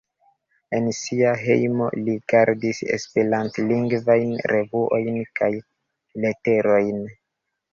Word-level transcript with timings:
En 0.75 0.85
sia 0.99 1.33
hejmo 1.41 1.89
li 2.07 2.15
gardis 2.33 2.81
esperantlingvajn 2.97 4.33
revuojn 4.55 5.21
kaj 5.43 5.51
leterojn. 6.25 7.07